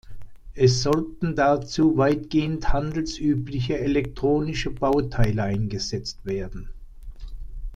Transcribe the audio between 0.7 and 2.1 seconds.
sollten dazu